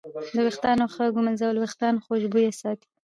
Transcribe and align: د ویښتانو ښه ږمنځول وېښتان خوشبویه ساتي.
د 0.35 0.37
ویښتانو 0.45 0.85
ښه 0.93 1.03
ږمنځول 1.13 1.55
وېښتان 1.57 1.95
خوشبویه 2.05 2.51
ساتي. 2.61 2.89